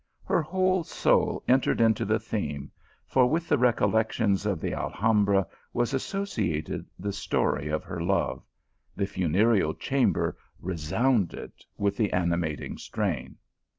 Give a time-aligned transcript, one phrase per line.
[0.23, 2.71] Her whole soul entered into the theme,
[3.05, 8.41] for with the recollections of the Alhambra was associ ated the story of her love;
[8.95, 13.37] the funereal chamber re sounded with the animating strain.